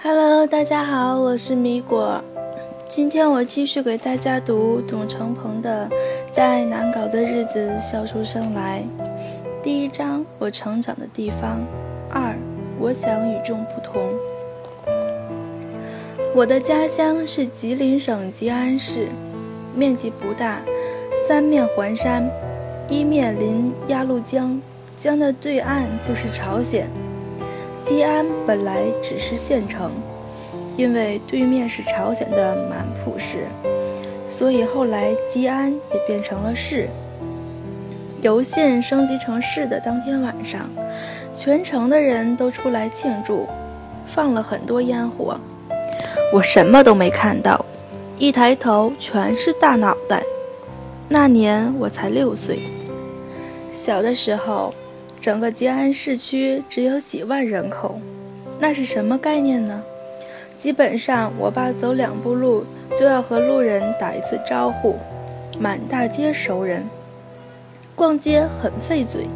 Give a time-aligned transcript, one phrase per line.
[0.00, 2.22] Hello，大家好，我是米果。
[2.88, 5.88] 今天我继续给大家读董成鹏的
[6.32, 8.80] 《在难搞的日子笑出声来》。
[9.62, 11.60] 第一章：我成长的地方。
[12.10, 12.32] 二：
[12.78, 14.08] 我想与众不同。
[16.32, 19.08] 我的家乡是吉林省吉安市，
[19.74, 20.60] 面积不大，
[21.26, 22.24] 三面环山，
[22.88, 24.60] 一面临鸭绿江，
[24.96, 26.88] 江的对岸就是朝鲜。
[27.88, 29.90] 吉安本来只是县城，
[30.76, 33.46] 因为对面是朝鲜的满浦市，
[34.28, 36.86] 所以后来吉安也变成了市。
[38.20, 40.68] 由县升级成市的当天晚上，
[41.32, 43.48] 全城的人都出来庆祝，
[44.06, 45.40] 放了很多烟火。
[46.30, 47.64] 我什么都没看到，
[48.18, 50.22] 一抬头全是大脑袋。
[51.08, 52.58] 那年我才六岁，
[53.72, 54.74] 小的时候。
[55.20, 58.00] 整个吉安市区只有几万人口，
[58.60, 59.82] 那是什么概念呢？
[60.58, 62.64] 基本上，我爸走两步路
[62.96, 64.96] 就要和路人打一次招呼，
[65.58, 66.84] 满大街熟人。
[67.94, 69.26] 逛街很费嘴。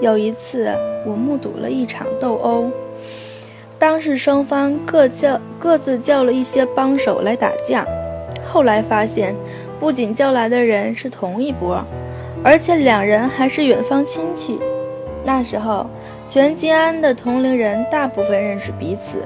[0.00, 0.74] 有一次，
[1.06, 2.70] 我目睹了一场斗殴，
[3.78, 7.86] 当时双方各叫各自叫了一些帮手来打架，
[8.46, 9.34] 后来发现，
[9.80, 11.82] 不仅叫来的人是同一波。
[12.44, 14.60] 而且两人还是远方亲戚。
[15.24, 15.86] 那时候，
[16.28, 19.24] 全吉安的同龄人大部分认识彼此，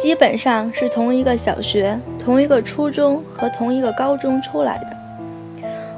[0.00, 4.86] 基本上是同一个小学、同一个初中和同一个高中出来的。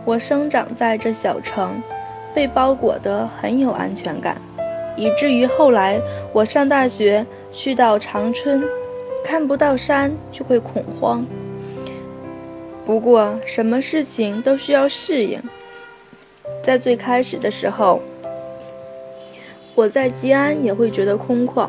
[0.05, 1.81] 我生长在这小城，
[2.35, 4.37] 被包裹得很有安全感，
[4.97, 6.01] 以至于后来
[6.33, 8.65] 我上大学去到长春，
[9.25, 11.25] 看不到山就会恐慌。
[12.87, 15.43] 不过，什么事情都需要适应。
[16.63, 18.01] 在最开始的时候，
[19.75, 21.69] 我在吉安也会觉得空旷，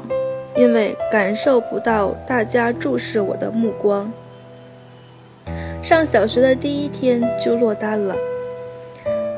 [0.56, 4.12] 因为感受不到大家注视我的目光。
[5.82, 8.16] 上小学的第一天就落单了，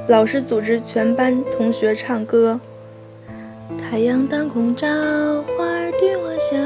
[0.09, 2.59] 老师组织全班同学唱歌
[3.79, 6.57] ：“太阳当空照，花儿对我笑，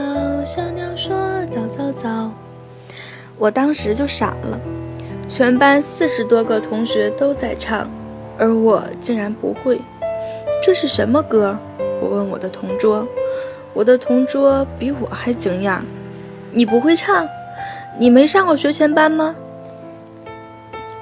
[0.44, 1.16] 小鸟说
[1.54, 2.32] 早早早。”
[3.38, 4.60] 我当时就傻了。
[5.36, 7.90] 全班四十多个同学都在唱，
[8.38, 9.82] 而我竟然不会。
[10.62, 11.58] 这是什么歌？
[12.00, 13.08] 我问我的同桌，
[13.74, 15.80] 我的同桌比我还惊讶
[16.54, 17.28] ：“你不会唱？
[17.98, 19.36] 你没上过学前班吗？”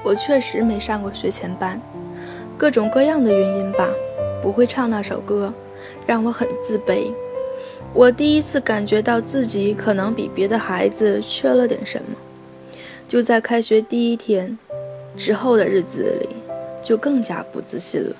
[0.01, 1.77] 我确实没上过学前班，
[2.57, 3.89] 各种各样的原因吧，
[4.41, 5.53] 不会唱那首歌，
[6.07, 7.13] 让我很自卑。
[7.93, 12.15] 我第一次感觉到自己可能比别的孩子缺了点什么。
[13.11, 14.57] 就在开学第一天
[15.17, 16.29] 之后的日子里，
[16.81, 18.15] 就更加不自信了。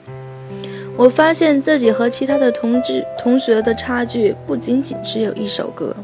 [0.97, 5.95] 我发现自己和其他的同志同学的差距不仅仅只有一首歌。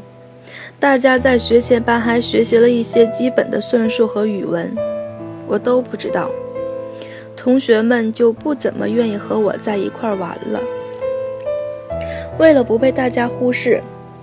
[0.80, 4.74] 大家在学前班还学习了一些基本的算术和语文，
[5.46, 6.30] 我都不知道。
[7.36, 10.58] 同学们就不怎么愿意和我在一块玩了。
[12.38, 13.82] 为了不被大家忽视，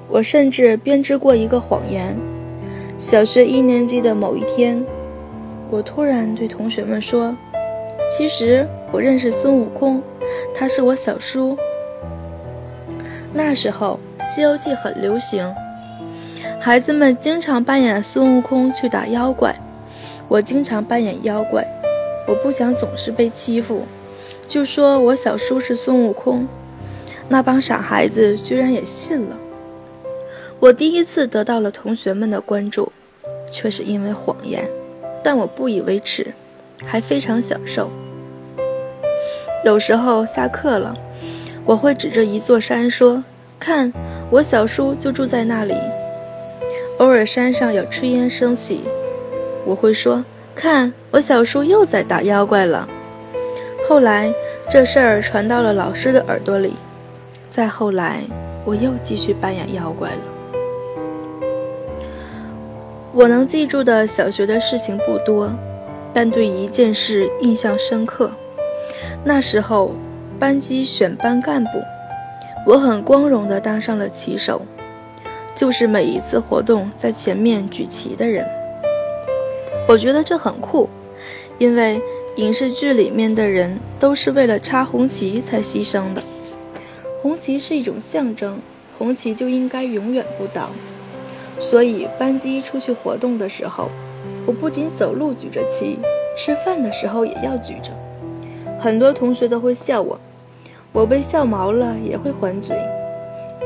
[0.09, 2.17] 我甚至编织过一个谎言。
[2.97, 4.81] 小学一年级的某一天，
[5.69, 7.35] 我突然对同学们说
[8.09, 10.01] ：“其实我认识孙悟空，
[10.53, 11.57] 他是我小叔。”
[13.33, 15.53] 那时候《西游记》很流行，
[16.57, 19.53] 孩子们经常扮演孙悟空去打妖怪，
[20.29, 21.67] 我经常扮演妖怪。
[22.25, 23.83] 我不想总是被欺负，
[24.47, 26.47] 就说我小叔是孙悟空。
[27.27, 29.35] 那帮傻孩子居然也信了。
[30.65, 32.91] 我第一次得到了同学们的关注，
[33.51, 34.67] 却是因为谎言，
[35.23, 36.33] 但我不以为耻，
[36.83, 37.87] 还非常享受。
[39.63, 40.97] 有时候下课了，
[41.65, 43.23] 我会指着一座山说
[43.61, 43.93] ：“看，
[44.31, 45.75] 我小叔就住在那里。”
[46.97, 48.79] 偶尔山上有炊烟升起，
[49.65, 52.89] 我会说：“看，我小叔又在打妖怪了。”
[53.87, 54.33] 后来
[54.71, 56.73] 这事儿传到了老师的耳朵里，
[57.51, 58.23] 再后来
[58.65, 60.34] 我又继续扮演妖怪了。
[63.15, 65.49] 我能记住的小学的事情不多，
[66.13, 68.29] 但对一件事印象深刻。
[69.23, 69.95] 那时候
[70.37, 71.81] 班级选班干部，
[72.67, 74.63] 我很光荣地当上了旗手，
[75.55, 78.45] 就是每一次活动在前面举旗的人。
[79.87, 80.89] 我觉得这很酷，
[81.57, 82.01] 因为
[82.35, 86.21] 影视剧里面的人都是为了插红旗才牺牲的。
[87.21, 88.59] 红旗是一种象征，
[88.97, 90.69] 红旗就应该永远不倒。
[91.59, 93.89] 所以班级出去活动的时候，
[94.45, 95.97] 我不仅走路举着旗，
[96.37, 97.91] 吃饭的时候也要举着。
[98.79, 100.19] 很多同学都会笑我，
[100.91, 102.77] 我被笑毛了也会还嘴。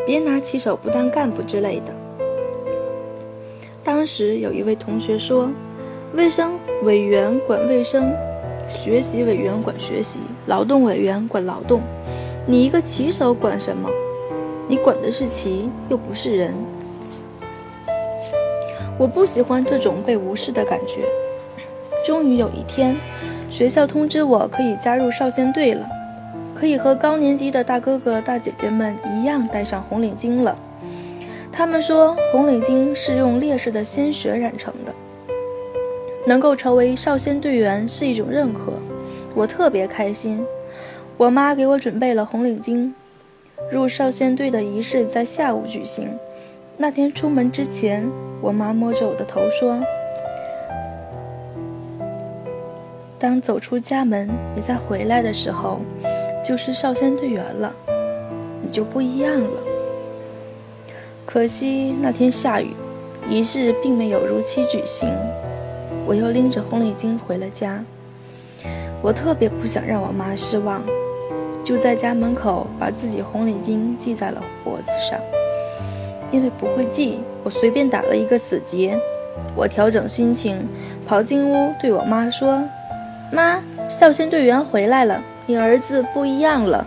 [0.05, 1.93] 别拿骑手不当干部之类的。
[3.83, 5.49] 当时有一位同学说
[6.13, 8.11] ：“卫生委员管卫生，
[8.67, 11.81] 学习委员管学习，劳动委员管劳动。
[12.45, 13.89] 你一个骑手管什么？
[14.67, 16.53] 你管的是骑，又不是人。”
[18.99, 21.05] 我不喜欢这种被无视的感觉。
[22.05, 22.97] 终于有一天，
[23.49, 25.87] 学校通知我可以加入少先队了，
[26.53, 30.53] 可以和高年级的大哥哥大姐姐们一样戴上红领巾了。
[31.49, 34.93] 他们说，红领巾是用烈士的鲜血染成的。
[36.27, 38.73] 能够成为少先队员是一种认可，
[39.33, 40.45] 我特别开心。
[41.15, 42.91] 我妈给我准备了红领巾。
[43.71, 46.09] 入少先队的仪式在下午举行。
[46.81, 48.09] 那天出门之前，
[48.39, 49.77] 我妈摸着我的头说
[53.19, 55.81] ：“当走出家门，你再回来的时候，
[56.41, 57.73] 就是少先队员了，
[58.63, 59.61] 你就不一样了。”
[61.27, 62.69] 可惜那天下雨，
[63.29, 65.09] 仪式并没有如期举行。
[66.07, 67.83] 我又拎着红领巾回了家。
[69.01, 70.81] 我特别不想让我妈失望，
[71.61, 75.19] 就在家门口把自己红领巾系在了脖子上。
[76.31, 78.99] 因为不会系，我随便打了一个死结。
[79.55, 80.67] 我调整心情，
[81.05, 82.63] 跑进屋对我妈说
[83.31, 86.85] ：“妈，少先队员回来了，你儿子不一样了。”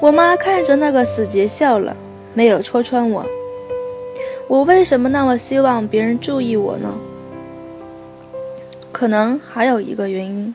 [0.00, 1.96] 我妈看着那个死结笑了。
[2.36, 3.24] 没有戳穿我。
[4.48, 6.92] 我为什么那么希望别人注意我呢？
[8.90, 10.52] 可能还有一个原因，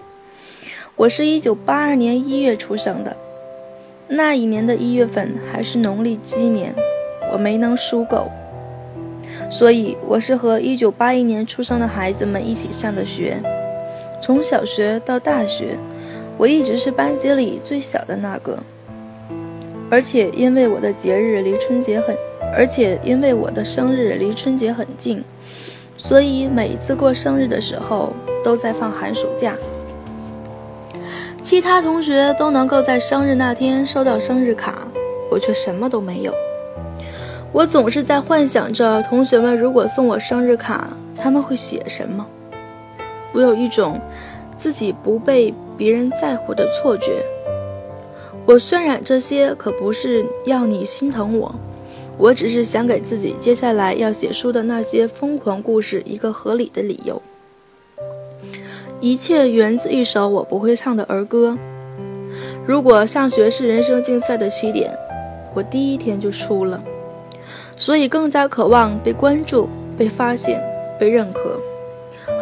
[0.97, 3.15] 我是一九八二年一月出生的，
[4.11, 6.73] 那一年的一月份还是农历鸡年，
[7.31, 8.27] 我没能属狗，
[9.51, 13.37] 所以我是和一九八一年出生的孩子们一起上的学。
[14.19, 15.77] 从小学到大学，
[16.37, 18.57] 我一直是班级里最小的那个。
[19.91, 22.15] 而且因为我的节日离春节很，
[22.55, 25.23] 而且因为我的生日离春节很近，
[25.97, 28.11] 所以每一次过生日的时候
[28.43, 29.55] 都在放寒暑假。
[31.49, 34.87] 其他同学都能够在生日那天收到生日卡，
[35.31, 36.31] 我却什么都没有。
[37.51, 40.87] 我总是在幻想着同学们如果送我生日卡，
[41.17, 42.23] 他们会写什么。
[43.31, 43.99] 我有一种
[44.59, 47.25] 自己不被别人在乎的错觉。
[48.45, 51.55] 我渲染这些可不是要你心疼我，
[52.19, 57.19] 我只是想给自己接下来要写书的那些疯狂故事一个合理的理由。
[59.01, 61.57] 一切源自一首我不会唱的儿歌。
[62.65, 64.91] 如果上学是人生竞赛的起点，
[65.53, 66.81] 我第一天就输了，
[67.77, 70.61] 所以更加渴望被关注、被发现、
[70.99, 71.57] 被认可。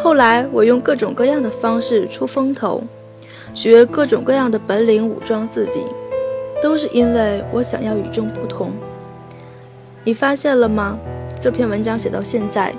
[0.00, 2.82] 后来我用各种各样的方式出风头。
[3.54, 5.80] 学各种各样的本领武装自己，
[6.62, 8.70] 都是因为我想要与众不同。
[10.04, 10.98] 你发现了吗？
[11.40, 12.72] 这篇文章写到现在，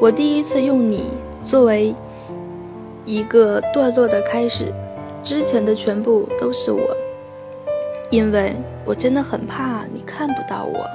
[0.00, 1.04] 我第一次用你
[1.44, 1.94] 作为
[3.06, 4.72] 一个段落的开始，
[5.22, 6.96] 之前的全部都是我，
[8.10, 8.54] 因为
[8.84, 10.88] 我真的很怕你看不到我。